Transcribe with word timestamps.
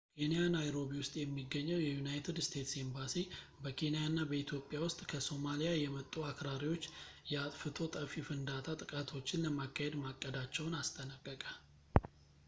ኬንያ 0.19 0.43
ናይሮቢ 0.53 0.91
ውስጥ 0.99 1.11
የሚገኘው 1.19 1.79
የዩናይትድ 1.83 2.37
ስቴትስ 2.45 2.71
ኤምባሲ 2.83 3.15
በኬንያ 3.63 3.99
እና 4.09 4.19
በኢትዮጵያ 4.31 4.79
ውስጥ 4.85 4.99
ከሶማሊያ 5.11 5.71
የመጡ 5.81 6.15
አክራሪዎች 6.31 6.85
የአጥፍቶ 7.33 7.77
ጠፊ 7.97 8.15
ፍንዳታ 8.31 8.67
ጥቃቶችን 8.83 9.45
ለማካሄድ 9.47 9.97
ማቀዳቸውን 10.05 10.77
አስጠነቀቀ 10.83 11.43